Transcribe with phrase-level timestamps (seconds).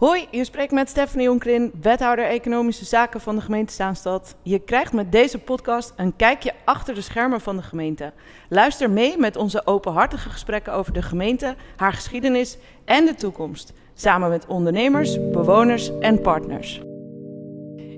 [0.00, 4.34] Hoi, je spreekt met Stephanie Onkrin, wethouder Economische Zaken van de gemeente Zaanstad.
[4.42, 8.12] Je krijgt met deze podcast een kijkje achter de schermen van de gemeente.
[8.48, 13.72] Luister mee met onze openhartige gesprekken over de gemeente, haar geschiedenis en de toekomst.
[13.94, 16.80] Samen met ondernemers, bewoners en partners.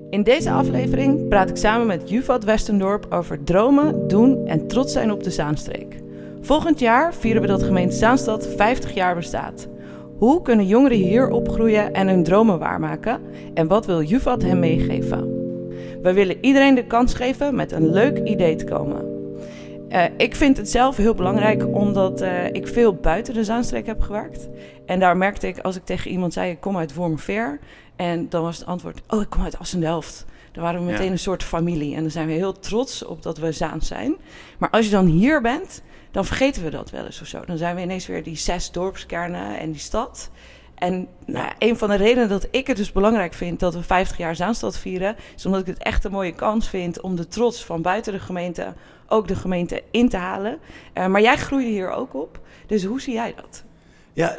[0.09, 5.11] In deze aflevering praat ik samen met Juvat Westendorp over dromen, doen en trots zijn
[5.11, 6.01] op de Zaanstreek.
[6.41, 9.67] Volgend jaar vieren we dat gemeente Zaanstad 50 jaar bestaat.
[10.23, 13.21] Hoe kunnen jongeren hier opgroeien en hun dromen waarmaken?
[13.53, 15.21] En wat wil Juvat hen meegeven?
[16.01, 19.05] We willen iedereen de kans geven met een leuk idee te komen.
[19.89, 24.01] Uh, ik vind het zelf heel belangrijk omdat uh, ik veel buiten de Zaanstreek heb
[24.01, 24.49] gewerkt.
[24.85, 27.59] En daar merkte ik als ik tegen iemand zei: Ik kom uit Wormerveer.
[27.95, 30.25] En dan was het antwoord: Oh, ik kom uit Assendelft.
[30.51, 31.11] Dan waren we meteen ja.
[31.11, 31.95] een soort familie.
[31.95, 34.15] En dan zijn we heel trots op dat we Zaans zijn.
[34.57, 35.81] Maar als je dan hier bent,
[36.13, 37.45] dan vergeten we dat wel eens of zo.
[37.45, 40.29] Dan zijn we ineens weer die zes dorpskernen en die stad.
[40.75, 44.17] En nou, een van de redenen dat ik het dus belangrijk vind dat we 50
[44.17, 47.65] jaar Zaanstad vieren, is omdat ik het echt een mooie kans vind om de trots
[47.65, 48.73] van buiten de gemeente
[49.07, 50.59] ook de gemeente in te halen.
[50.93, 52.39] Uh, maar jij groeide hier ook op.
[52.67, 53.63] Dus hoe zie jij dat?
[54.15, 54.37] Ja,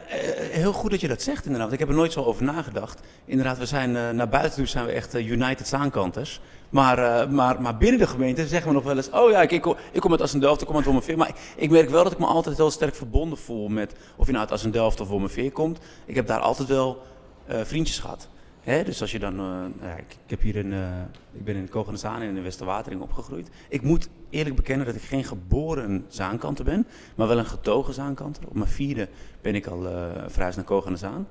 [0.51, 1.73] heel goed dat je dat zegt inderdaad.
[1.73, 3.01] Ik heb er nooit zo over nagedacht.
[3.25, 6.41] Inderdaad, we zijn uh, naar buiten toe zijn we echt uh, United Zaankanters.
[6.71, 9.11] Maar, maar, maar binnen de gemeente zeggen we nog wel eens...
[9.11, 11.17] oh ja, ik, ik, kom, ik kom uit Assendelft, ik kom uit Wormerveer.
[11.17, 13.93] Maar ik merk wel dat ik me altijd heel sterk verbonden voel met...
[14.17, 15.79] of je nou uit Assendelft of Wormerveer komt.
[16.05, 17.03] Ik heb daar altijd wel
[17.47, 18.29] vriendjes gehad.
[18.65, 18.85] Hè?
[18.85, 19.33] Dus als je dan...
[19.33, 21.01] Uh, nou ja, ik, heb hier in, uh,
[21.33, 23.51] ik ben in Kogenazaan en in de Westerwatering opgegroeid.
[23.69, 28.43] Ik moet eerlijk bekennen dat ik geen geboren zaankanter ben, maar wel een getogen zaankanter.
[28.49, 29.09] Op mijn vierde
[29.41, 29.91] ben ik al uh,
[30.27, 31.29] verhuisd naar Kogenazaan.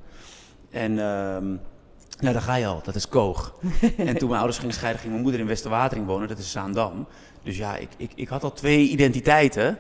[0.70, 3.56] En uh, nou, daar ga je al, dat is Koog.
[3.98, 7.08] en toen mijn ouders gingen scheiden, ging mijn moeder in Westerwatering wonen, dat is Zaandam.
[7.44, 9.78] Dus ja, ik, ik, ik had al twee identiteiten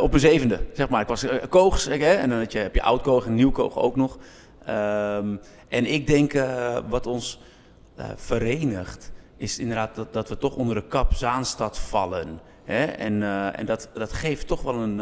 [0.00, 1.00] op mijn zevende, zeg maar.
[1.00, 2.14] Ik was Koogs, hè?
[2.14, 4.18] en dan je, heb je Oud-Koog en Nieuw-Koog ook nog.
[4.70, 7.40] Um, en ik denk uh, wat ons
[7.98, 12.40] uh, verenigt, is inderdaad dat, dat we toch onder de kap Zaanstad vallen.
[12.64, 12.84] Hè?
[12.84, 14.98] En, uh, en dat, dat geeft toch wel een,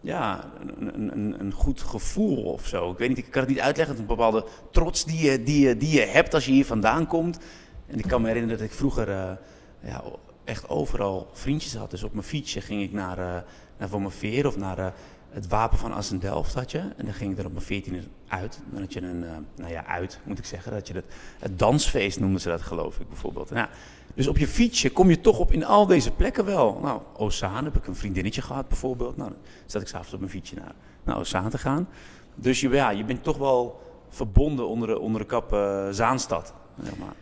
[0.00, 2.90] ja, een, een, een, goed gevoel of zo.
[2.90, 3.98] Ik weet niet, ik kan het niet uitleggen.
[3.98, 7.38] Een bepaalde trots die je, die, je, die je hebt als je hier vandaan komt.
[7.86, 9.38] En ik kan me herinneren dat ik vroeger
[9.80, 10.02] ja,
[10.44, 11.90] echt overal vriendjes had.
[11.90, 13.44] Dus op mijn fietsje ging ik naar,
[13.78, 14.94] naar Van mijn Veer of naar
[15.34, 16.78] het wapen van Assendelft had je.
[16.78, 18.60] En dan ging ik er op mijn veertiende uit.
[18.70, 20.72] Dan had je een, uh, nou ja, uit moet ik zeggen.
[20.72, 21.02] Dat je
[21.38, 23.50] het dansfeest noemden ze dat geloof ik bijvoorbeeld.
[23.50, 23.68] Nou,
[24.14, 26.78] dus op je fietsje kom je toch op in al deze plekken wel.
[26.82, 29.16] Nou, Ozaan heb ik een vriendinnetje gehad bijvoorbeeld.
[29.16, 30.74] Nou, dan zat ik s'avonds op mijn fietsje naar,
[31.04, 31.88] naar Ozaan te gaan.
[32.34, 36.54] Dus je, ja, je bent toch wel verbonden onder de, onder de kap uh, Zaanstad.
[36.82, 37.14] Zeg maar.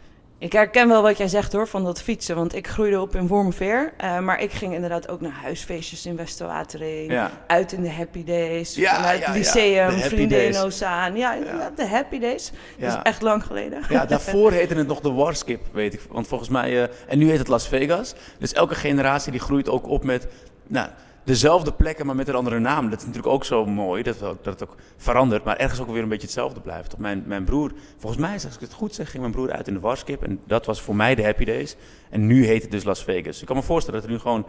[0.43, 2.37] Ik herken wel wat jij zegt hoor, van dat fietsen.
[2.37, 3.93] Want ik groeide op in Wormerveer.
[4.05, 7.13] Uh, maar ik ging inderdaad ook naar huisfeestjes in Westerwatering.
[7.13, 7.31] Ja.
[7.47, 8.75] Uit in de Happy Days.
[8.75, 11.17] Ja, vanuit ja, het lyceum, vrienden in Ozaan.
[11.17, 11.39] Ja,
[11.77, 12.53] de Happy Days.
[12.79, 13.83] Dat is echt lang geleden.
[13.89, 16.01] Ja, daarvoor heette het nog de Warskip, weet ik.
[16.11, 16.71] Want volgens mij...
[16.71, 18.15] Uh, en nu heet het Las Vegas.
[18.39, 20.27] Dus elke generatie die groeit ook op met...
[20.67, 20.89] Nou,
[21.25, 22.91] dezelfde plekken, maar met een andere naam.
[22.91, 26.03] Dat is natuurlijk ook zo mooi, dat, dat het ook verandert, maar ergens ook weer
[26.03, 26.99] een beetje hetzelfde blijft.
[26.99, 29.75] Mijn, mijn broer, volgens mij, als ik het goed zeg, ging mijn broer uit in
[29.75, 30.23] de Warskip.
[30.23, 31.77] En dat was voor mij de Happy Days.
[32.11, 33.41] En nu heet het dus Las Vegas.
[33.41, 34.47] Ik kan me voorstellen dat er nu gewoon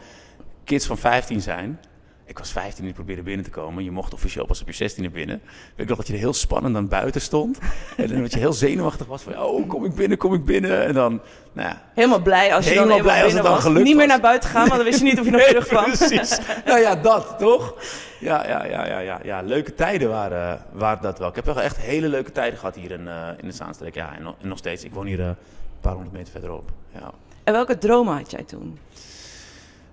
[0.63, 1.79] kids van 15 zijn
[2.25, 3.84] ik was 15 en ik probeerde binnen te komen.
[3.84, 5.41] Je mocht officieel pas op je 16e binnen.
[5.75, 7.57] Ik nog dat je er heel spannend aan buiten stond.
[7.97, 10.85] En dat je heel zenuwachtig was van, oh, kom ik binnen, kom ik binnen.
[10.85, 11.22] En dan,
[11.53, 11.81] nou ja.
[11.94, 14.50] Helemaal blij als je helemaal dan blij als het dan gelukt Niet meer naar buiten
[14.50, 15.84] gaan, want dan wist je niet of je nog nee, terug kwam.
[15.84, 16.39] Precies.
[16.66, 17.75] Nou ja, dat, toch?
[18.19, 19.41] Ja, ja, ja, ja, ja, ja.
[19.41, 21.29] leuke tijden waren, waren dat wel.
[21.29, 23.95] Ik heb wel echt hele leuke tijden gehad hier in, uh, in de Zaanstreek.
[23.95, 24.84] Ja, en nog, en nog steeds.
[24.84, 25.35] Ik woon hier uh, een
[25.81, 26.72] paar honderd meter verderop.
[26.94, 27.11] Ja.
[27.44, 28.78] En welke dromen had jij toen?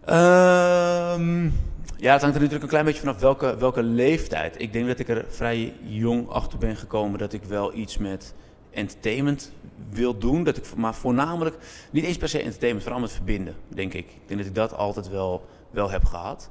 [0.09, 1.55] Um,
[2.01, 4.61] ja, het hangt er natuurlijk een klein beetje vanaf welke, welke leeftijd.
[4.61, 8.35] Ik denk dat ik er vrij jong achter ben gekomen dat ik wel iets met
[8.71, 9.53] entertainment
[9.91, 10.45] wil doen.
[10.45, 11.57] Dat ik, maar voornamelijk,
[11.91, 14.07] niet eens per se entertainment, vooral met verbinden, denk ik.
[14.07, 16.51] Ik denk dat ik dat altijd wel, wel heb gehad.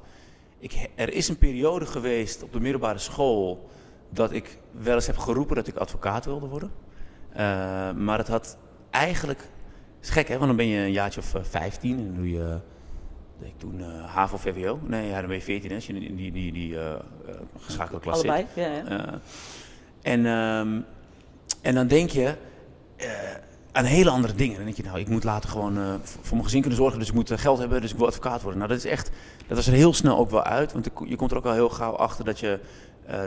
[0.58, 3.68] Ik, er is een periode geweest op de middelbare school
[4.10, 6.70] dat ik wel eens heb geroepen dat ik advocaat wilde worden.
[7.32, 7.36] Uh,
[7.92, 8.58] maar het had
[8.90, 9.48] eigenlijk,
[10.00, 12.58] is gek hè, want dan ben je een jaartje of 15 en dan doe je
[13.46, 14.78] ik toen uh, HAVO, VWO.
[14.82, 16.94] Nee, ja, dan ben je 14 als je in die, die, die uh,
[17.58, 18.64] geschakelde klas Allebei, zit.
[18.64, 18.70] ja.
[18.70, 19.06] ja.
[19.06, 19.12] Uh,
[20.02, 20.84] en, um,
[21.60, 22.34] en dan denk je
[23.72, 24.56] aan hele andere dingen.
[24.56, 27.14] Dan denk je, nou, ik moet later gewoon voor mijn gezin kunnen zorgen, dus ik
[27.14, 28.58] moet geld hebben, dus ik wil advocaat worden.
[28.58, 29.10] Nou, dat is echt,
[29.46, 31.68] dat was er heel snel ook wel uit, want je komt er ook al heel
[31.68, 32.58] gauw achter dat je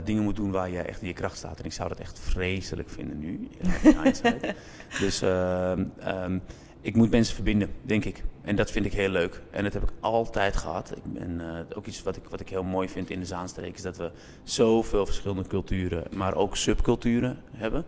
[0.04, 1.60] dingen moet doen waar je echt in je kracht staat.
[1.60, 3.50] En ik zou dat echt vreselijk vinden nu,
[3.82, 4.14] in
[5.00, 6.42] dus um,
[6.84, 8.24] ik moet mensen verbinden, denk ik.
[8.42, 9.42] En dat vind ik heel leuk.
[9.52, 10.92] En dat heb ik altijd gehad.
[10.96, 13.76] Ik ben, uh, ook iets wat ik, wat ik heel mooi vind in de Zaanstreek
[13.76, 14.12] is dat we
[14.44, 17.86] zoveel verschillende culturen, maar ook subculturen hebben.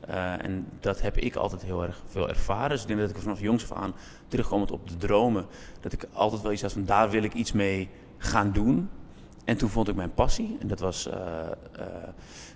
[0.00, 2.70] Eh, en dat heb ik altijd heel erg veel ervaren.
[2.70, 3.94] Dus ik denk dat ik vanaf jongs af aan,
[4.28, 5.46] terugkomend op de dromen,
[5.80, 8.88] dat ik altijd wel iets had van daar wil ik iets mee gaan doen.
[9.48, 11.14] En toen vond ik mijn passie, en dat was uh,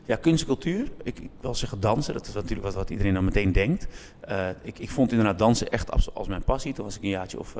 [0.05, 0.93] ja, kunst en cultuur.
[1.03, 3.87] Ik, ik wil zeggen dansen, dat is natuurlijk wat, wat iedereen dan meteen denkt.
[4.29, 6.73] Uh, ik, ik vond inderdaad dansen echt als, als mijn passie.
[6.73, 7.57] Toen was ik een jaartje of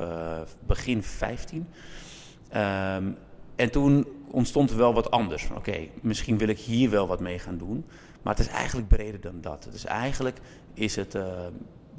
[0.65, 1.57] begin 15.
[1.57, 3.17] Um,
[3.55, 5.47] en toen ontstond er wel wat anders.
[5.55, 7.85] Oké, misschien wil ik hier wel wat mee gaan doen.
[8.21, 9.67] Maar het is eigenlijk breder dan dat.
[9.71, 10.39] Dus eigenlijk
[10.73, 11.17] is het,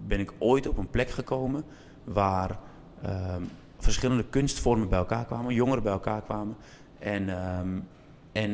[0.07, 1.65] ben ik ooit op een plek gekomen
[2.05, 2.59] waar
[3.05, 3.35] uh,
[3.79, 6.57] verschillende kunstvormen bij elkaar kwamen, jongeren bij elkaar kwamen.
[7.05, 7.29] En,
[7.59, 7.87] um,
[8.33, 8.51] en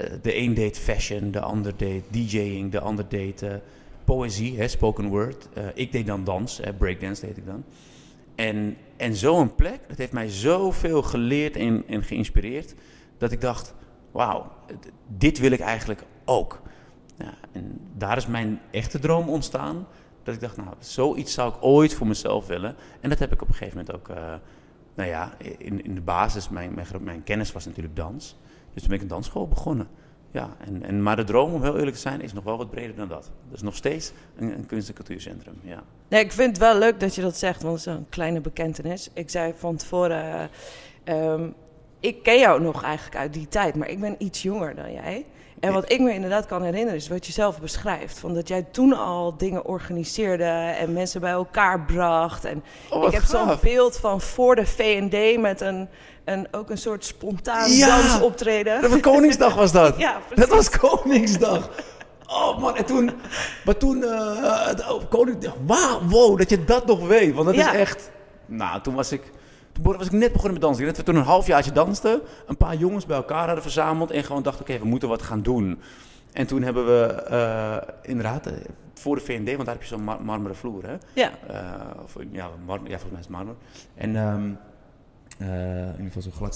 [0.00, 3.54] uh, de een deed fashion, de ander deed DJing, de ander deed uh,
[4.04, 5.48] poëzie, hè, spoken word.
[5.74, 7.64] ik deed dan dans, hè, breakdance deed ik dan.
[8.34, 12.74] En, en zo'n plek, dat heeft mij zoveel geleerd en, en geïnspireerd,
[13.18, 13.74] dat ik dacht,
[14.10, 14.52] wauw,
[15.06, 16.62] dit wil ik eigenlijk ook.
[17.18, 19.86] Ja, en daar is mijn echte droom ontstaan.
[20.22, 22.76] Dat ik dacht, nou, zoiets zou ik ooit voor mezelf willen.
[23.00, 24.34] En dat heb ik op een gegeven moment ook, uh,
[24.96, 28.36] nou ja, in, in de basis, mijn, mijn, mijn, kennis was natuurlijk dans.
[28.72, 29.88] Dus toen ben ik een dansschool begonnen.
[30.30, 32.70] Ja, en, en, maar de droom, om heel eerlijk te zijn, is nog wel wat
[32.70, 33.30] breder dan dat.
[33.50, 35.82] Dus nog steeds een, een kunst- en cultuurcentrum, ja.
[36.08, 38.40] Nee, ik vind het wel leuk dat je dat zegt, want het is een kleine
[38.40, 39.10] bekentenis.
[39.12, 40.50] Ik zei van tevoren,
[41.04, 41.54] um,
[42.00, 45.26] ik ken jou nog eigenlijk uit die tijd, maar ik ben iets jonger dan jij.
[45.60, 48.18] En wat ik me inderdaad kan herinneren is wat je zelf beschrijft.
[48.18, 50.44] Van dat jij toen al dingen organiseerde
[50.78, 52.44] en mensen bij elkaar bracht.
[52.44, 55.88] En oh, ik heb zo'n beeld van voor de V&D met een,
[56.24, 58.80] een, ook een soort spontaan ja, dansoptreden.
[58.80, 59.98] Dat was Koningsdag was dat.
[60.06, 61.70] ja, dat was Koningsdag.
[62.26, 63.10] Oh man, en toen,
[63.64, 64.70] maar toen, uh,
[65.08, 67.34] Koningsdag, wow, wow, dat je dat nog weet.
[67.34, 67.72] Want dat ja.
[67.72, 68.10] is echt,
[68.46, 69.22] nou, toen was ik...
[69.82, 70.86] Toen was ik net begonnen met dansen.
[70.86, 72.20] Dat we toen een halfjaartje dansten.
[72.46, 74.10] Een paar jongens bij elkaar hadden verzameld.
[74.10, 75.80] En gewoon dachten, oké, okay, we moeten wat gaan doen.
[76.32, 78.52] En toen hebben we uh, inderdaad, uh,
[78.94, 80.96] voor de VND, want daar heb je zo'n mar marmeren vloer, hè?
[81.14, 81.30] Ja.
[81.50, 83.54] Uh, of, ja, ja, volgens mij is het marmer.
[83.94, 84.58] En um,
[85.38, 86.54] in ieder geval zo'n glad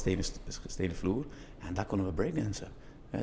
[0.67, 1.25] stenen, vloer.
[1.69, 2.69] En daar konden we breakdansen.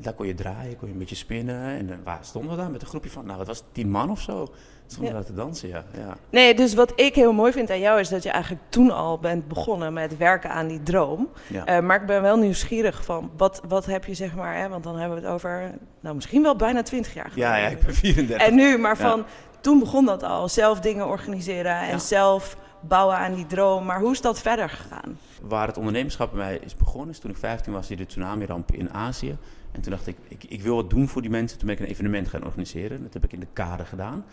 [0.01, 1.63] Daar kon je draaien, kon je een beetje spinnen.
[1.63, 4.21] En waar stonden we daar met een groepje van, nou, het was tien man of
[4.21, 4.53] zo.
[5.01, 5.84] Daar te dansen, ja.
[5.98, 6.18] ja.
[6.30, 9.19] Nee, dus wat ik heel mooi vind aan jou is dat je eigenlijk toen al
[9.19, 11.30] bent begonnen met werken aan die droom.
[11.48, 11.78] Ja.
[11.78, 14.84] Uh, maar ik ben wel nieuwsgierig van, wat, wat heb je zeg maar, hè, want
[14.84, 17.50] dan hebben we het over, nou misschien wel bijna twintig jaar geleden.
[17.50, 18.48] Ja, ja, ik ben 34.
[18.48, 19.25] En nu, maar van,
[19.62, 23.86] toen begon dat al, zelf dingen organiseren en zelf bouwen aan die droom.
[23.86, 25.19] Maar hoe is dat verder gegaan?
[25.42, 28.72] Waar het ondernemerschap bij mij is begonnen, is toen ik 15 was, die de tsunami-ramp
[28.72, 29.38] in Azië.
[29.72, 31.57] En toen dacht ik, ik, ik wil wat doen voor die mensen.
[31.57, 33.04] Toen ben ik een evenement gaan organiseren.
[33.04, 34.25] Dat heb ik in de kade gedaan.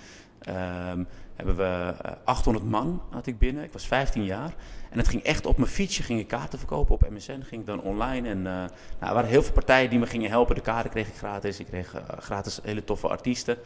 [0.49, 3.65] Um, hebben we uh, 800 man had ik binnen.
[3.65, 4.55] Ik was 15 jaar.
[4.91, 6.95] En het ging echt op mijn fietsje, ging ik kaarten verkopen.
[6.95, 8.29] Op MSN ging ik dan online.
[8.29, 8.69] En uh, nou,
[8.99, 10.55] er waren heel veel partijen die me gingen helpen.
[10.55, 11.61] De kaarten kreeg ik gratis.
[11.61, 13.57] Ik kreeg uh, gratis hele toffe artiesten.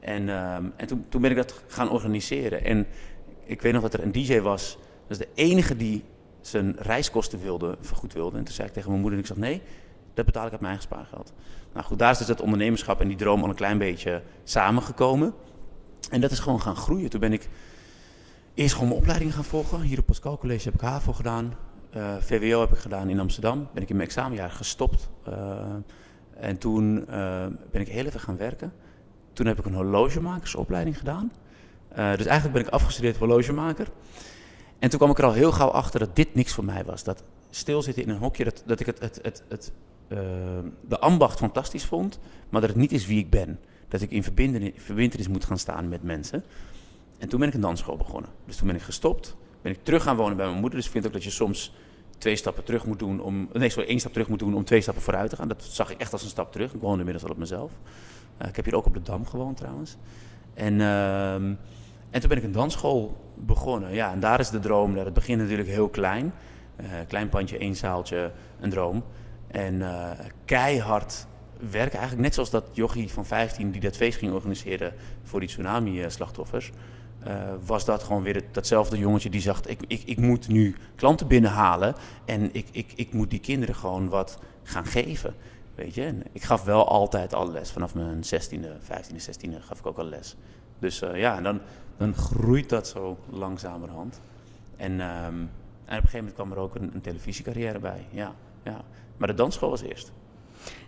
[0.00, 2.64] En, um, en toen, toen ben ik dat gaan organiseren.
[2.64, 2.86] En
[3.44, 4.78] ik weet nog dat er een DJ was.
[5.06, 6.04] Dat is de enige die
[6.40, 8.38] zijn reiskosten wilde, vergoed wilde.
[8.38, 9.62] En toen zei ik tegen mijn moeder, en ik zeg nee,
[10.14, 11.32] dat betaal ik uit mijn eigen spaargeld.
[11.72, 15.34] Nou goed, daar is dus dat ondernemerschap en die droom al een klein beetje samengekomen.
[16.10, 17.10] En dat is gewoon gaan groeien.
[17.10, 17.48] Toen ben ik
[18.54, 19.80] eerst gewoon mijn opleiding gaan volgen.
[19.80, 21.54] Hier op Pascal College heb ik HAVO gedaan.
[21.96, 23.68] Uh, VWO heb ik gedaan in Amsterdam.
[23.72, 25.08] Ben ik in mijn examenjaar gestopt.
[25.28, 25.34] Uh,
[26.36, 28.72] en toen uh, ben ik heel even gaan werken.
[29.32, 31.32] Toen heb ik een horlogemakersopleiding gedaan.
[31.94, 33.88] Dus eigenlijk ben ik afgestudeerd horlogemaker.
[34.78, 37.04] En toen kwam ik er al heel gauw achter dat dit niks voor mij was.
[37.04, 39.72] Dat stilzitten in een hokje, dat, dat ik het, het, het, het
[40.88, 42.18] de ambacht fantastisch vond,
[42.48, 43.58] maar dat het niet is wie ik ben.
[43.90, 46.44] Dat ik in verbindenis moet gaan staan met mensen.
[47.18, 48.30] En toen ben ik een dansschool begonnen.
[48.46, 50.78] Dus toen ben ik gestopt, ben ik terug gaan wonen bij mijn moeder.
[50.78, 51.74] Dus ik vind ook dat je soms
[52.18, 53.48] twee stappen terug moet doen om...
[53.52, 55.48] Nee, sorry, één stap terug moet doen om twee stappen vooruit te gaan.
[55.48, 56.74] Dat zag ik echt als een stap terug.
[56.74, 57.72] Ik woonde inmiddels al op mezelf.
[58.42, 59.96] Uh, ik heb hier ook op de Dam gewoond trouwens.
[60.54, 61.58] En, uh, en
[62.10, 63.94] toen ben ik een dansschool begonnen.
[63.94, 64.96] Ja, en daar is de droom.
[64.96, 66.32] Het begint natuurlijk heel klein.
[66.80, 69.04] Uh, klein pandje, één zaaltje, een droom.
[69.46, 70.10] En uh,
[70.44, 71.26] keihard
[71.70, 71.98] werken.
[71.98, 76.70] Eigenlijk net zoals dat jochie van 15 die dat feest ging organiseren voor die tsunami-slachtoffers.
[77.26, 81.26] Uh, was dat gewoon weer datzelfde jongetje die zegt: ik, ik, ik moet nu klanten
[81.26, 85.34] binnenhalen en ik, ik, ik moet die kinderen gewoon wat gaan geven.
[85.74, 86.04] Weet je?
[86.04, 87.70] En ik gaf wel altijd al les.
[87.70, 90.36] Vanaf mijn 16e, 15e, 16e gaf ik ook al les.
[90.78, 91.60] Dus uh, ja, en dan,
[91.96, 94.20] dan groeit dat zo langzamerhand.
[94.76, 95.50] En, um, en op
[95.84, 98.06] een gegeven moment kwam er ook een, een televisiecarrière bij.
[98.10, 98.84] Ja, ja.
[99.16, 100.12] Maar de dansschool was eerst.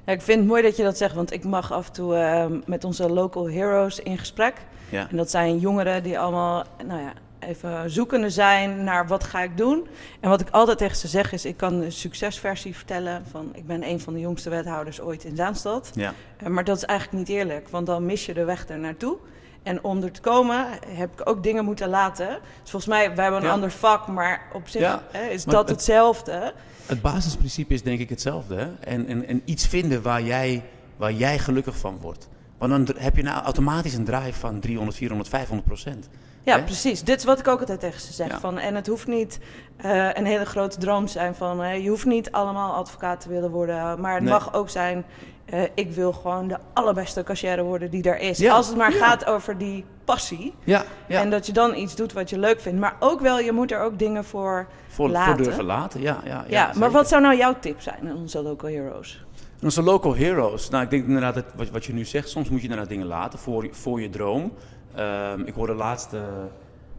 [0.04, 2.14] Ja, ik vind het mooi dat je dat zegt, want ik mag af en toe
[2.14, 4.54] uh, met onze local heroes in gesprek.
[4.88, 5.06] Ja.
[5.10, 9.56] En dat zijn jongeren die allemaal, nou ja, even zoekende zijn naar wat ga ik
[9.56, 9.86] doen.
[10.20, 13.66] En wat ik altijd tegen ze zeg is, ik kan de succesversie vertellen van ik
[13.66, 15.90] ben een van de jongste wethouders ooit in Zaanstad.
[15.94, 16.14] Ja.
[16.42, 19.16] Uh, maar dat is eigenlijk niet eerlijk, want dan mis je de weg er naartoe.
[19.62, 22.28] En om er te komen heb ik ook dingen moeten laten.
[22.62, 23.52] Dus volgens mij, wij hebben een Ja.
[23.52, 26.52] ander vak, maar op zich Ja, hè, is maar dat het- hetzelfde.
[26.86, 28.54] Het basisprincipe is denk ik hetzelfde.
[28.54, 28.68] Hè?
[28.80, 30.62] En, en, en iets vinden waar jij,
[30.96, 32.28] waar jij gelukkig van wordt.
[32.58, 36.08] Want dan heb je nou automatisch een drive van 300, 400, 500 procent.
[36.44, 36.62] Ja, Hè?
[36.64, 37.02] precies.
[37.02, 38.28] Dit is wat ik ook altijd tegen ze zeg.
[38.28, 38.40] Ja.
[38.40, 39.38] Van, en het hoeft niet
[39.76, 41.62] eh, een hele grote droom te zijn van...
[41.62, 44.00] eh, je hoeft niet allemaal advocaat te willen worden.
[44.00, 44.32] Maar het Nee.
[44.32, 45.04] mag ook zijn...
[45.52, 48.38] eh, ik wil gewoon de allerbeste cashier worden die er is.
[48.38, 48.98] Ja, Als het maar ja.
[49.06, 50.54] gaat over die passie.
[50.64, 51.20] Ja, ja.
[51.20, 52.80] En dat je dan iets doet wat je leuk vindt.
[52.80, 54.66] Maar ook wel, je moet er ook dingen voor...
[54.86, 55.44] voor, voor laten.
[55.44, 56.00] durven laten.
[56.00, 59.24] Ja, ja, ja, Ja, maar wat zou nou jouw tip zijn aan onze local heroes?
[59.58, 60.68] En Onze local heroes.
[60.68, 62.28] Nou, ik denk inderdaad dat wat, wat je nu zegt.
[62.28, 64.52] Soms moet je inderdaad dingen laten voor, voor je droom.
[64.94, 66.20] Ehm, ik hoorde laatst, eh,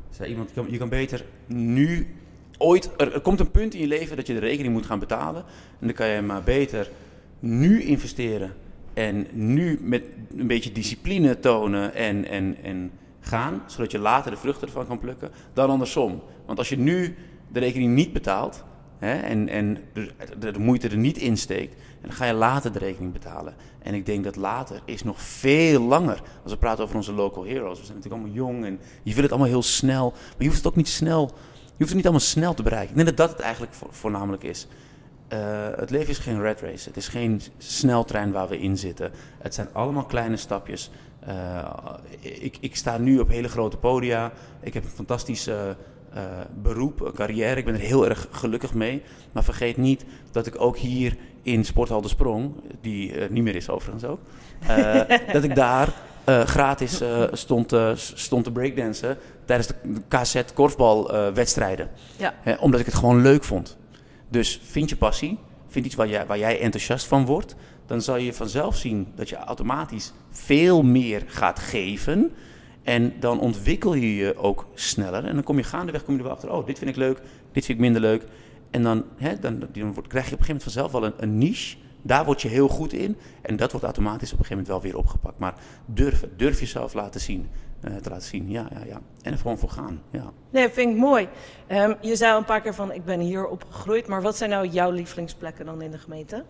[0.09, 2.15] zei iemand, je kan, je kan beter nu,
[2.57, 4.99] ooit, er, er komt een punt in je leven dat je de rekening moet gaan
[4.99, 5.43] betalen.
[5.79, 6.89] En dan kan je maar beter
[7.43, 8.53] nu investeren.
[8.93, 10.03] En nu met
[10.37, 13.63] een beetje discipline tonen en, en, en gaan.
[13.65, 15.31] Zodat je later de vruchten ervan kan plukken.
[15.53, 16.21] Dan andersom.
[16.45, 17.15] Want als je nu
[17.51, 18.63] de rekening niet betaalt.
[18.99, 21.73] Hè, en en de, de, moeite er niet insteekt.
[21.73, 23.55] En dan ga je later de rekening betalen.
[23.81, 26.21] En ik denk dat later is nog veel langer.
[26.43, 27.79] Als we praten over onze local heroes.
[27.79, 30.09] We zijn natuurlijk allemaal jong en je wil het allemaal heel snel.
[30.11, 31.31] Maar je hoeft het ook niet snel.
[31.65, 32.89] Je hoeft het niet allemaal snel te bereiken.
[32.89, 34.67] Ik denk dat dat het eigenlijk vo- voornamelijk is.
[35.33, 35.39] Eh,
[35.75, 36.87] het leven is geen red race.
[36.87, 39.11] Het is geen sneltrein waar we in zitten.
[39.39, 40.89] Het zijn allemaal kleine stapjes.
[41.19, 41.59] Eh,
[42.19, 44.31] ik, ik sta nu op hele grote podia.
[44.61, 45.55] Ik heb een fantastisch eh,
[46.61, 47.55] beroep, een carrière.
[47.55, 49.01] Ik ben er heel erg gelukkig mee.
[49.31, 53.69] Maar vergeet niet dat ik ook hier in Sporthal de Sprong, die niet meer is
[53.69, 54.19] overigens ook,
[55.33, 55.93] dat ik daar
[56.25, 59.75] gratis stond, stond te breakdansen tijdens de
[60.07, 61.89] KZ korfbalwedstrijden.
[62.17, 62.33] Ja.
[62.59, 63.77] Omdat ik het gewoon leuk vond.
[64.33, 65.37] Dus vind je passie,
[65.67, 69.29] vind iets waar jij, waar jij enthousiast van wordt, dan zal je vanzelf zien dat
[69.29, 72.31] je automatisch veel meer gaat geven.
[72.83, 75.25] En dan ontwikkel je je ook sneller.
[75.25, 77.17] En dan kom je gaandeweg kom je er achter, oh, dit vind ik leuk,
[77.51, 78.23] dit vind ik minder leuk.
[78.71, 81.77] En dan, hè, dan, krijg je op een gegeven moment vanzelf wel een, een niche.
[82.01, 83.17] Daar word je heel goed in.
[83.41, 85.39] En dat wordt automatisch op een gegeven moment wel weer opgepakt.
[85.39, 85.53] Maar
[85.85, 87.49] durf, durf jezelf laten zien.
[87.83, 89.01] Eh, te laten zien, ja, ja, ja.
[89.21, 90.31] En er gewoon voor gaan, ja.
[90.49, 91.27] Nee, vind ik mooi.
[91.67, 94.07] Ehm, je zei al een paar keer van, ik ben hier opgegroeid.
[94.07, 96.43] Maar wat zijn nou jouw lievelingsplekken dan in de gemeente?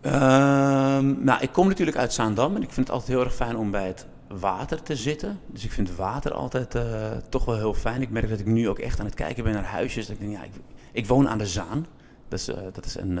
[0.00, 3.56] Ehm, nou, ik kom natuurlijk uit Zaandam en ik vind het altijd heel erg fijn
[3.56, 5.40] om bij het water te zitten.
[5.46, 8.02] Dus ik vind water altijd eh, toch wel heel fijn.
[8.02, 10.06] Ik merk dat ik nu ook echt aan het kijken ben naar huisjes.
[10.06, 10.52] Dat ik denk, ja, ik,
[10.92, 11.86] ik woon aan de Zaan.
[12.28, 13.20] Dat is, eh, dat is een,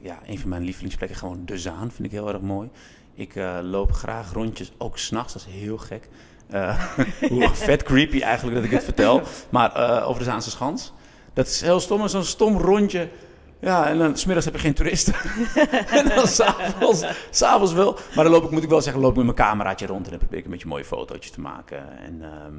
[0.00, 1.18] ja, een van mijn lievelingsplekken.
[1.18, 2.70] Gewoon de Zaan vind ik heel erg mooi.
[3.16, 5.32] Ik eh, loop graag rondjes, ook s'nachts.
[5.32, 6.08] Dat is heel gek.
[6.50, 6.84] Eh,
[7.28, 9.22] hoe vet creepy eigenlijk dat ik het vertel.
[9.50, 10.92] Maar eh, over de Zaanse Schans.
[11.32, 13.08] Dat is heel stom, zo'n stom rondje.
[13.60, 15.14] Ja, en dan smiddags heb je geen toeristen.
[15.96, 17.98] en dan s'avonds, s'avonds wel.
[18.14, 20.04] Maar dan loop ik, moet ik wel zeggen, loop ik met mijn cameraatje rond.
[20.04, 21.98] En dan probeer ik een beetje mooie fotootjes te maken.
[21.98, 22.54] En, ehm,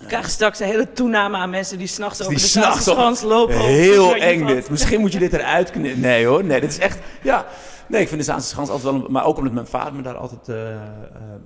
[0.00, 3.58] Ik krijg straks een hele toename aan mensen die s'nachts over die de Zaanse lopen.
[3.58, 4.70] Heel eng dit.
[4.70, 6.00] Misschien moet je dit eruit knippen.
[6.00, 6.98] Nee hoor, nee, dit is echt...
[7.22, 7.46] Ja,
[7.86, 9.04] nee, ik vind de Zaanse Schans altijd wel...
[9.04, 10.80] Een, maar ook omdat mijn vader me daar altijd eh, eh,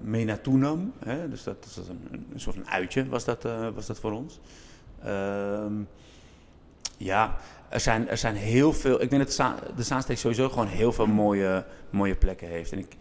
[0.02, 0.92] mee naartoe nam.
[1.04, 1.28] Hè?
[1.28, 4.40] Dus dat is een, een soort van uitje was dat, eh, was dat voor ons.
[5.04, 5.72] Ehm,
[6.96, 7.36] ja,
[7.68, 9.02] er zijn, er zijn heel veel...
[9.02, 12.72] Ik denk dat de, Za- de Zaanstreek sowieso gewoon heel veel mooie, mooie plekken heeft.
[12.72, 12.96] En ik,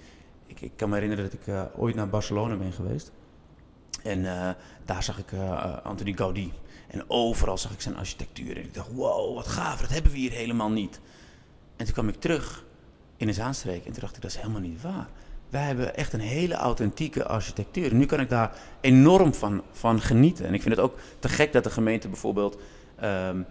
[0.45, 3.11] ik, ik kan me herinneren dat ik ooit naar Barcelona ben geweest.
[4.03, 4.49] En eh,
[4.85, 6.51] daar zag ik eh, eh, Anthony Gaudí.
[6.87, 8.55] En overal zag ik zijn architectuur.
[8.55, 10.99] En ik dacht, wow, wat gaaf, dat hebben we hier helemaal niet.
[11.75, 12.63] En toen kwam ik terug
[13.17, 13.85] in de Zaanstreek.
[13.85, 15.07] En toen dacht ik, dat is helemaal niet waar.
[15.49, 17.93] Wij hebben echt een hele authentieke architectuur.
[17.93, 20.45] Nu kan ik daar enorm van, van genieten.
[20.45, 22.57] En ik vind het ook te gek dat de gemeente bijvoorbeeld
[22.95, 23.41] ehm,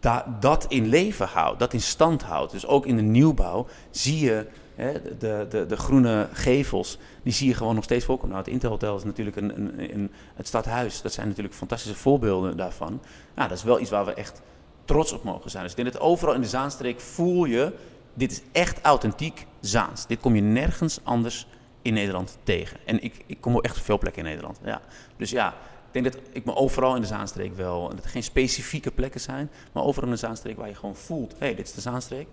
[0.00, 2.52] da- dat in leven houdt, dat in stand houdt.
[2.52, 7.54] Dus ook in de nieuwbouw zie je de, de, de groene gevels, die zie je
[7.54, 8.30] gewoon nog steeds voorkomen.
[8.30, 11.02] Nou, het Interhotel is natuurlijk een, een, een, het stadhuis.
[11.02, 13.00] Dat zijn natuurlijk fantastische voorbeelden daarvan.
[13.36, 14.42] Ja, dat is wel iets waar we echt
[14.84, 15.62] trots op mogen zijn.
[15.62, 17.72] Dus ik denk dat overal in de Zaanstreek voel je,
[18.14, 20.06] dit is echt authentiek Zaans.
[20.06, 21.46] Dit kom je nergens anders
[21.82, 22.78] in Nederland tegen.
[22.84, 24.58] En ik, ik kom op echt veel plekken in Nederland.
[24.64, 24.80] Ja.
[25.16, 25.48] Dus ja,
[25.86, 29.20] ik denk dat ik me overal in de Zaanstreek wel, dat er geen specifieke plekken
[29.20, 31.80] zijn, maar overal in de Zaanstreek waar je gewoon voelt, hé, hey, dit is de
[31.80, 32.26] Zaanstreek,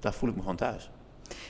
[0.00, 0.90] daar voel ik me gewoon thuis.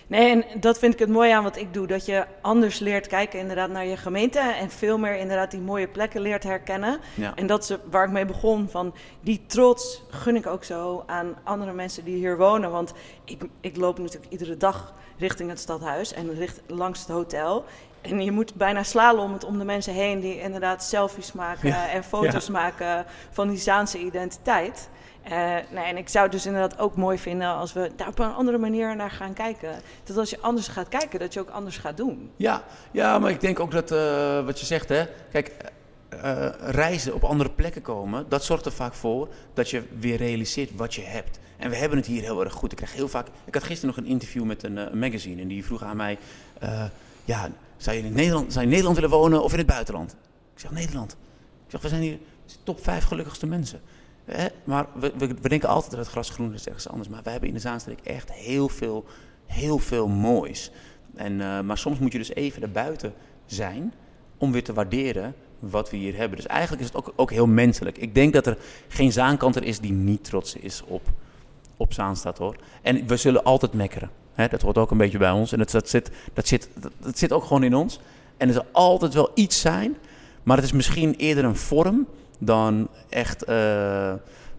[0.07, 1.87] Nee, en dat vind ik het mooie aan wat ik doe.
[1.87, 4.39] Dat je anders leert kijken inderdaad naar je gemeente.
[4.39, 7.01] En veel meer inderdaad die mooie plekken leert herkennen.
[7.15, 7.33] Ja.
[7.35, 8.69] En dat is waar ik mee begon.
[8.71, 12.71] Van die trots gun ik ook zo aan andere mensen die hier wonen.
[12.71, 12.93] Want
[13.25, 17.65] ik, ik loop natuurlijk iedere dag richting het stadhuis en richt, langs het hotel.
[18.01, 22.05] En je moet bijna slalom om de mensen heen die inderdaad selfies maken Ja, en
[22.05, 22.53] foto's ja.
[22.53, 24.89] maken van die Zaanse identiteit.
[25.23, 28.19] Eh, nee, en ik zou het dus inderdaad ook mooi vinden als we daar op
[28.19, 29.81] een andere manier naar gaan kijken.
[30.05, 32.31] Dat als je anders gaat kijken, dat je ook anders gaat doen.
[32.37, 35.07] Ja, ja, maar ik denk ook dat eh, wat je zegt, hè.
[35.33, 35.53] Kijk,
[36.09, 40.71] eh, reizen op andere plekken komen, dat zorgt er vaak voor dat je weer realiseert
[40.77, 41.39] wat je hebt.
[41.57, 42.71] En we hebben het hier heel erg goed.
[42.71, 43.27] Ik krijg heel vaak.
[43.45, 46.19] Ik had gisteren nog een interview met een magazine en die vroeg aan mij:
[47.25, 50.17] Ja, zou je, in Nederland, zou je in Nederland willen wonen of in het buitenland?
[50.55, 51.13] Ik zeg Nederland.
[51.65, 52.19] Ik zeg, we zijn hier
[52.63, 53.81] top vijf gelukkigste mensen.
[54.29, 54.47] Hè?
[54.65, 57.09] Maar we, we, we denken altijd dat het gras groen is ergens anders.
[57.09, 59.05] Maar wij hebben in de Zaanstreek echt heel veel,
[59.47, 60.71] heel veel moois.
[61.15, 63.15] En, eh, maar soms moet je dus even erbuiten
[63.47, 63.95] zijn
[64.39, 66.37] om weer te waarderen wat we hier hebben.
[66.37, 67.99] Dus eigenlijk is het ook, ook heel menselijk.
[67.99, 68.59] Ik denk dat er
[68.89, 71.03] geen Zaankanter is die niet trots is op,
[71.77, 72.57] op Zaanstad hoor.
[72.83, 74.11] En we zullen altijd mekkeren.
[74.35, 74.49] Hè?
[74.49, 75.53] Dat hoort ook een beetje bij ons.
[75.53, 78.01] En dat, zit, dat, zit, dat, dat zit ook gewoon in ons.
[78.37, 79.97] En er zal altijd wel iets zijn.
[80.43, 82.07] Maar het is misschien eerder een vorm
[82.39, 84.13] dan echt, eh,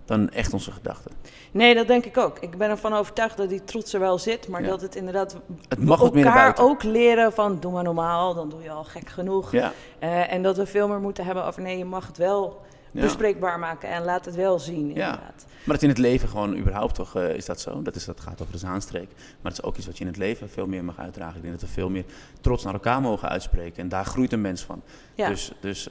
[0.06, 1.12] dan echt onze gedachten.
[1.52, 2.40] Nee, dat denk ik ook.
[2.40, 4.68] Ik ben ervan overtuigd dat die trots er wel zit, maar Ja.
[4.68, 8.72] dat het inderdaad Het mag elkaar ook leren van doe maar normaal, dan doe je
[8.72, 9.52] al gek genoeg.
[9.52, 12.62] Ja, Eh, en dat we veel meer moeten hebben over nee, je mag het wel
[12.92, 13.02] ja.
[13.02, 15.46] bespreekbaar maken en laat het wel zien inderdaad.
[15.64, 17.82] Maar het in het leven gewoon überhaupt toch eh, is dat zo.
[17.82, 19.10] Dat, is, dat gaat over de Zaanstreek.
[19.16, 21.36] Maar het is ook iets wat je in het leven veel meer mag uitdragen.
[21.36, 22.06] Ik denk dat we veel meer
[22.42, 23.84] trots naar elkaar mogen uitspreken.
[23.84, 24.82] En daar groeit een mens van.
[25.16, 25.28] Ja.
[25.30, 25.88] Dus, dus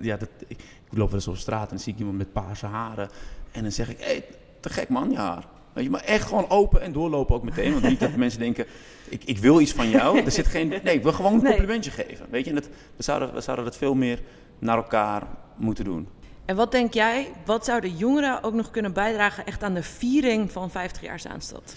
[0.00, 0.58] ja, dat, ik,
[0.92, 3.08] ik loop wel eens op straat en dan zie ik iemand met paarse haren.
[3.52, 4.24] En dan zeg ik, hé, hey,
[4.60, 5.44] te gek man, je haar.
[5.72, 7.72] Weet je, maar echt gewoon open en doorlopen ook meteen.
[7.72, 8.66] Want niet dat mensen denken,
[9.08, 10.18] ik, ik wil iets van jou.
[10.24, 11.52] Er zit geen, nee, ik wil gewoon een Nee.
[11.52, 12.26] complimentje geven.
[12.30, 14.22] Weet je, en dat, we, zouden, we zouden dat veel meer
[14.58, 15.22] naar elkaar
[15.56, 16.08] moeten doen.
[16.44, 20.52] En wat denk jij, wat zouden jongeren ook nog kunnen bijdragen echt aan de viering
[20.52, 21.74] van 50 jaar Zaanstad?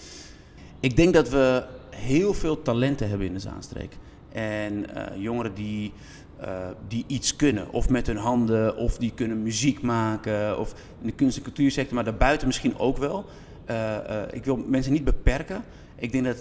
[0.80, 3.96] Ik denk dat we heel veel talenten hebben in de Zaanstreek.
[4.32, 5.92] En eh, jongeren die,
[6.40, 6.48] eh,
[6.88, 11.12] die iets kunnen, of met hun handen, of die kunnen muziek maken, of in de
[11.12, 13.24] kunst- en cultuursector, maar daarbuiten misschien ook wel.
[13.64, 15.64] Eh, eh, ik wil mensen niet beperken.
[15.98, 16.36] Ik denk dat,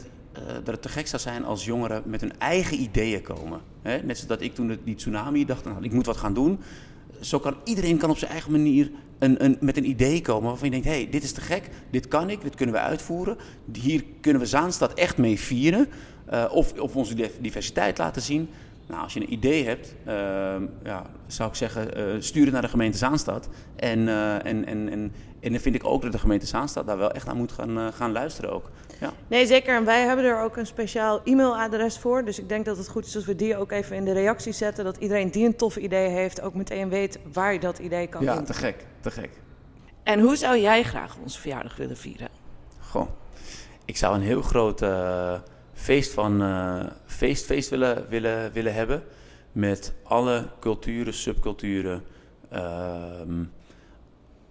[0.63, 3.59] dat het te gek zou zijn als jongeren met hun eigen ideeën komen.
[3.81, 3.97] Hè?
[3.97, 6.59] Net zoals dat ik toen die tsunami dacht, nou, ik moet wat gaan doen.
[7.19, 10.65] Zo kan iedereen kan op zijn eigen manier een, een, met een idee komen waarvan
[10.65, 13.37] je denkt, hé, hey, dit is te gek, dit kan ik, dit kunnen we uitvoeren.
[13.81, 15.87] Hier kunnen we Zaanstad echt mee vieren.
[16.51, 18.49] of, of onze div- diversiteit laten zien.
[18.87, 22.61] Nou, als je een idee hebt, ehm, ja, zou ik zeggen, eh, stuur het naar
[22.61, 23.49] de gemeente Zaanstad.
[23.75, 26.97] En, eh, en, en, en, en dan vind ik ook dat de gemeente Zaanstad daar
[26.97, 28.69] wel echt aan moet gaan, eh, gaan luisteren ook.
[28.99, 29.11] Ja.
[29.27, 29.75] Nee, zeker.
[29.75, 32.25] En wij hebben er ook een speciaal e-mailadres voor.
[32.25, 34.57] Dus ik denk dat het goed is als we die ook even in de reacties
[34.57, 34.83] zetten.
[34.83, 38.23] Dat iedereen die een tof idee heeft ook meteen weet waar je dat idee kan
[38.23, 39.29] ja, te gek, te gek.
[40.03, 42.27] En hoe zou jij graag onze verjaardag willen vieren?
[42.79, 43.07] Goh,
[43.85, 44.81] ik zou een heel groot
[45.75, 46.41] feest, van,
[47.05, 49.03] feest willen, willen, willen hebben.
[49.51, 52.03] Met alle culturen, subculturen,
[52.49, 53.43] ehm,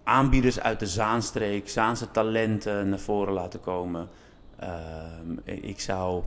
[0.02, 4.08] aanbieders uit de Zaanstreek, Zaanse talenten naar voren laten komen.
[4.58, 6.22] Ehm, ik, zou,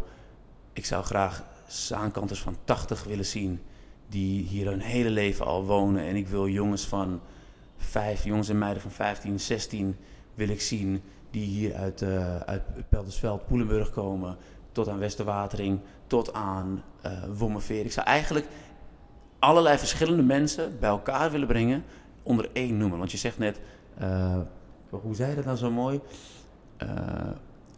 [0.73, 3.61] ik zou graag Zaankanters van 80 willen zien
[4.09, 6.03] die hier hun hele leven al wonen.
[6.03, 7.21] En ik wil jongens van
[7.77, 9.95] vijf, jongens en meiden van 15, 16
[10.33, 14.37] wil ik zien die hier uit, eh uit Peldersveld, Poelenburg komen,
[14.77, 17.85] tot aan Westerwatering, tot aan eh Wommerveer.
[17.85, 18.47] Ik zou eigenlijk
[19.39, 21.83] allerlei verschillende mensen bij elkaar willen brengen
[22.23, 22.97] onder één noemer.
[22.97, 23.59] Want je zegt net,
[23.97, 24.37] eh,
[24.89, 25.99] hoe zei je dat nou zo mooi?
[26.77, 26.87] Eh,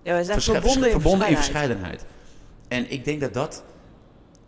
[0.04, 2.00] Ja, zijn verbonden, in, verbonden in verscheidenheid.
[2.00, 2.06] verscheidenheid.
[2.68, 3.64] En ik denk dat dat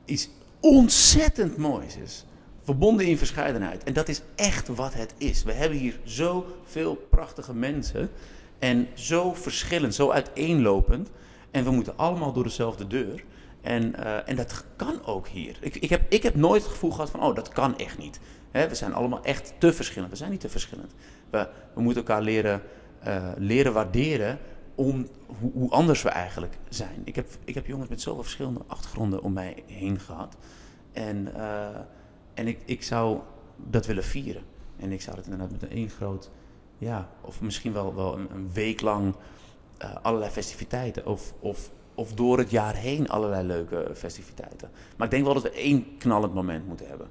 [0.05, 2.25] iets ontzettend moois is.
[2.63, 3.83] Verbonden in verscheidenheid.
[3.83, 5.43] En dat is echt wat het is.
[5.43, 8.09] We hebben hier zoveel prachtige mensen.
[8.59, 11.09] En zo verschillend, zo uiteenlopend.
[11.51, 13.23] En we moeten allemaal door dezelfde deur.
[13.61, 15.57] En, eh, en dat kan ook hier.
[15.61, 18.19] Ik, ik, heb, ik heb nooit het gevoel gehad van, oh, dat kan echt niet.
[18.51, 20.11] We zijn allemaal echt te verschillend.
[20.11, 20.93] We zijn niet te verschillend.
[21.29, 22.61] We, we moeten elkaar leren,
[22.99, 24.39] eh, leren waarderen
[24.75, 25.07] om
[25.39, 27.01] hoe, hoe anders we eigenlijk zijn.
[27.03, 30.35] Ik heb, ik heb jongens met zoveel verschillende achtergronden om mij heen gehad.
[30.91, 31.79] En, eh,
[32.33, 33.19] en ik, ik zou
[33.57, 34.43] dat willen vieren.
[34.77, 36.31] En ik zou dat inderdaad met een groot,
[36.77, 39.15] ja, of misschien wel, wel een, een week lang
[39.81, 41.05] eh, allerlei festiviteiten.
[41.05, 44.69] Of, of, of door het jaar heen allerlei leuke festiviteiten.
[44.97, 47.07] Maar ik denk wel dat we één knallend moment moeten hebben.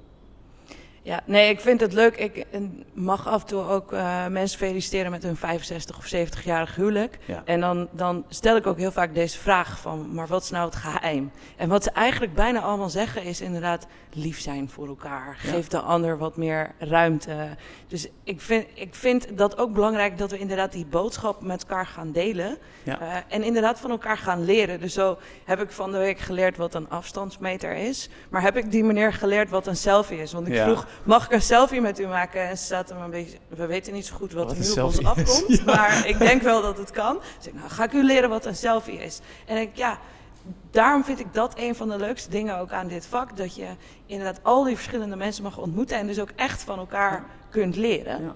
[1.03, 2.15] Ja, nee, ik vind het leuk.
[2.15, 2.61] Ik eh,
[2.93, 7.17] mag af en toe ook uh, mensen feliciteren met hun 65 of 70-jarig huwelijk.
[7.25, 7.41] Ja.
[7.45, 10.65] En dan, dan stel ik ook heel vaak deze vraag van, maar wat is nou
[10.65, 11.31] het geheim?
[11.57, 15.39] En wat ze eigenlijk bijna allemaal zeggen is inderdaad lief zijn voor elkaar.
[15.43, 15.49] Ja.
[15.49, 17.49] Geef de ander wat meer ruimte.
[17.87, 21.85] Dus ik vind, ik vind dat ook belangrijk dat we inderdaad die boodschap met elkaar
[21.85, 22.57] gaan delen.
[22.83, 23.01] Ja.
[23.01, 24.79] Uh, en inderdaad van elkaar gaan leren.
[24.79, 28.09] Dus zo heb ik van de week geleerd wat een afstandsmeter is.
[28.29, 30.33] Maar heb ik die meneer geleerd wat een selfie is?
[30.33, 32.47] Want ik vroeg, mag ik een selfie met u maken?
[32.49, 34.81] En ze zaten me een beetje, we weten niet zo goed wat, Wat er nu
[34.81, 35.47] op ons afkomt.
[35.65, 35.75] Ja.
[35.75, 37.19] Maar ik denk wel dat het kan.
[37.37, 39.19] Dus ik, nou, ga ik u leren wat een selfie is?
[39.45, 39.97] En ik, ja,
[40.71, 43.37] daarom vind ik dat een van de leukste dingen ook aan dit vak.
[43.37, 43.67] Dat je
[44.05, 45.97] inderdaad al die verschillende mensen mag ontmoeten.
[45.97, 48.23] En dus ook echt van elkaar kunt leren.
[48.23, 48.31] Ja.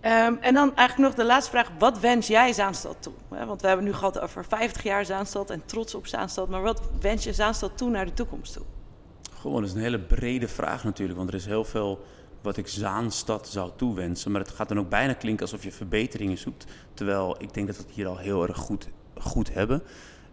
[0.00, 1.70] Ehm, en dan eigenlijk nog de laatste vraag.
[1.78, 3.12] Wat wens jij Zaanstad toe?
[3.28, 6.48] Want we hebben nu gehad over 50 jaar Zaanstad en trots op Zaanstad.
[6.48, 8.64] Maar wat wens je Zaanstad toe naar de toekomst toe?
[9.42, 11.18] Gewoon, dat is een hele brede vraag natuurlijk.
[11.18, 12.04] Want er is heel veel
[12.42, 14.30] wat ik Zaanstad zou toewensen.
[14.30, 16.64] Maar het gaat dan ook bijna klinken alsof je verbeteringen zoekt.
[16.94, 19.82] Terwijl ik denk dat we het hier al heel erg goed, goed hebben.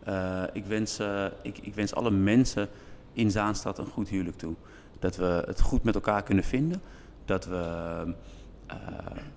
[0.04, 2.70] Eh, ik, wens, eh, ik, ik wens alle mensen
[3.14, 4.56] in Zaanstad een goed huwelijk toe.
[5.00, 6.82] Dat we het goed met elkaar kunnen vinden.
[7.26, 7.64] Dat we
[8.66, 8.78] eh,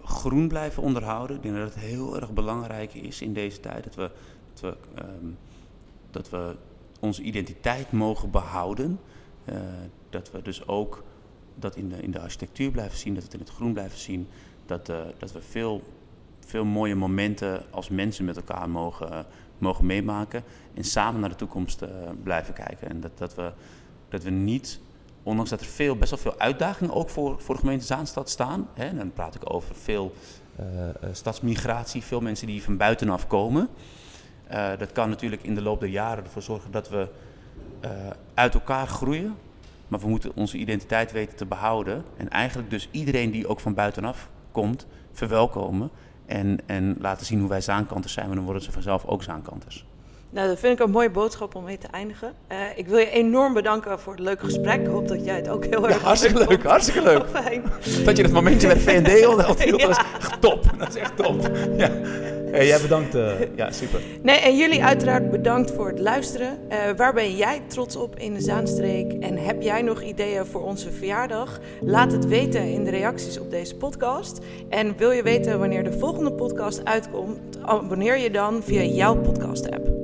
[0.04, 1.36] groen blijven onderhouden.
[1.36, 3.84] Ik denk dat het heel erg belangrijk is in deze tijd.
[3.84, 4.10] Dat we,
[4.52, 5.26] dat we, ehm,
[6.10, 6.56] dat we
[7.00, 8.98] onze identiteit mogen behouden.
[9.44, 9.56] Eh,
[10.10, 11.02] dat we dus ook
[11.54, 13.98] dat in de, in de architectuur blijven zien, dat we het in het groen blijven
[13.98, 14.28] zien.
[14.66, 15.82] Dat, eh, dat we veel,
[16.40, 19.26] veel mooie momenten als mensen met elkaar mogen,
[19.58, 20.44] mogen meemaken.
[20.74, 21.88] En samen naar de toekomst eh,
[22.22, 22.88] blijven kijken.
[22.88, 23.52] En dat, dat, we,
[24.08, 24.80] dat we niet,
[25.22, 28.68] ondanks dat er veel, best wel veel uitdagingen ook voor, voor de gemeente Zaanstad staan.
[28.74, 30.14] Hè, en dan praat ik over veel
[31.12, 33.68] stadsmigratie, veel mensen die van buitenaf komen.
[34.78, 37.08] Dat kan natuurlijk in de loop der jaren ervoor zorgen dat we
[37.82, 37.90] eh,
[38.34, 39.36] uit elkaar groeien.
[39.88, 42.04] Maar we moeten onze identiteit weten te behouden.
[42.16, 45.90] En eigenlijk dus iedereen die ook van buitenaf komt, verwelkomen.
[46.26, 48.24] En, en laten zien hoe wij zaankanters zijn.
[48.24, 49.86] Want dan worden ze vanzelf ook zaankanters.
[50.30, 52.32] Nou, dat vind ik een mooie boodschap om mee te eindigen.
[52.46, 54.80] Eh, ik wil je enorm bedanken voor het leuke gesprek.
[54.80, 56.02] Ik hoop dat jij het ook heel erg vond.
[56.02, 57.62] hartstikke Heel fijn.
[58.04, 59.36] Dat je dat momentje met VND Ja.
[59.36, 60.78] dat is echt top.
[60.78, 61.50] Dat is echt top.
[61.76, 61.90] Ja.
[62.52, 63.14] Hey, jij bedankt.
[63.14, 64.00] eh, ja, super.
[64.22, 66.58] Nee, en jullie uiteraard bedankt voor het luisteren.
[66.68, 69.12] Eh, waar ben jij trots op in de Zaanstreek?
[69.12, 71.60] En heb jij nog ideeën voor onze verjaardag?
[71.80, 74.38] Laat het weten in de reacties op deze podcast.
[74.68, 77.38] En wil je weten wanneer de volgende podcast uitkomt?
[77.62, 80.01] Abonneer je dan via jouw podcast app.